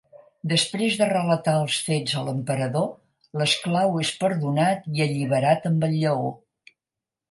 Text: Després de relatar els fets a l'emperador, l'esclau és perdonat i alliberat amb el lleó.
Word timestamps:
Després 0.53 0.95
de 1.01 1.07
relatar 1.09 1.53
els 1.65 1.77
fets 1.91 2.17
a 2.21 2.25
l'emperador, 2.29 2.89
l'esclau 3.43 4.03
és 4.07 4.15
perdonat 4.27 4.93
i 4.99 5.09
alliberat 5.11 5.73
amb 5.73 5.91
el 5.91 5.99
lleó. 6.05 6.39